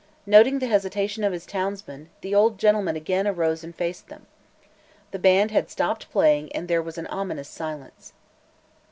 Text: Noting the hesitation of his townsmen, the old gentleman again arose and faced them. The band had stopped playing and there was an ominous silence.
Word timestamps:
Noting 0.25 0.57
the 0.57 0.65
hesitation 0.65 1.23
of 1.23 1.31
his 1.31 1.45
townsmen, 1.45 2.09
the 2.21 2.33
old 2.33 2.57
gentleman 2.57 2.95
again 2.95 3.27
arose 3.27 3.63
and 3.63 3.75
faced 3.75 4.07
them. 4.07 4.25
The 5.11 5.19
band 5.19 5.51
had 5.51 5.69
stopped 5.69 6.09
playing 6.09 6.51
and 6.53 6.67
there 6.67 6.81
was 6.81 6.97
an 6.97 7.05
ominous 7.05 7.47
silence. 7.49 8.11